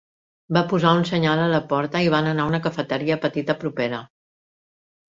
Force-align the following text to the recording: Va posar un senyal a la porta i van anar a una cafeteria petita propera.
Va 0.55 0.63
posar 0.71 0.93
un 0.99 1.05
senyal 1.09 1.43
a 1.43 1.51
la 1.53 1.61
porta 1.75 2.03
i 2.07 2.11
van 2.15 2.31
anar 2.33 2.49
a 2.49 2.53
una 2.55 2.63
cafeteria 2.67 3.21
petita 3.29 3.61
propera. 3.63 4.05